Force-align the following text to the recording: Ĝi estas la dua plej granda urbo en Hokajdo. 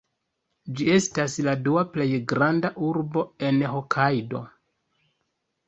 Ĝi 0.79 0.87
estas 0.93 1.35
la 1.47 1.53
dua 1.67 1.83
plej 1.91 2.09
granda 2.33 2.73
urbo 2.89 3.27
en 3.51 3.63
Hokajdo. 3.77 4.45